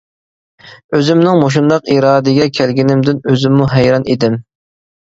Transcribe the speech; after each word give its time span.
ئۆزۈمنىڭ 0.97 1.37
مۇشۇنداق 1.43 1.93
ئىرادىگە 1.97 2.49
كەلگىنىمدىن 2.59 3.23
ئۆزۈممۇ 3.29 3.71
ھەيران 3.79 4.11
ئىدىم. 4.17 4.45